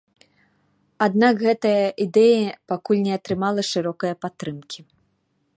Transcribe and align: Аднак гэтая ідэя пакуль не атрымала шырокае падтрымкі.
Аднак 1.05 1.33
гэтая 1.43 1.87
ідэя 2.07 2.49
пакуль 2.73 3.05
не 3.09 3.13
атрымала 3.19 3.61
шырокае 3.71 4.15
падтрымкі. 4.27 4.79